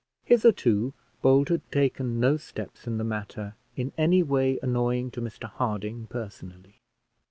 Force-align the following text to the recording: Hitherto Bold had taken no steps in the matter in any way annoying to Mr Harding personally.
Hitherto 0.25 0.95
Bold 1.21 1.49
had 1.49 1.71
taken 1.71 2.19
no 2.19 2.35
steps 2.35 2.87
in 2.87 2.97
the 2.97 3.03
matter 3.03 3.53
in 3.75 3.91
any 3.99 4.23
way 4.23 4.57
annoying 4.63 5.11
to 5.11 5.21
Mr 5.21 5.43
Harding 5.43 6.07
personally. 6.07 6.81